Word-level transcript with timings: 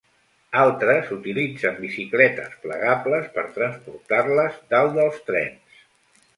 Altres 0.61 1.11
utilitzen 1.15 1.77
bicicletes 1.83 2.57
plegables 2.65 3.29
per 3.37 3.45
transportar-les 3.61 4.59
dalt 4.75 5.01
dels 5.01 5.25
trens. 5.33 5.81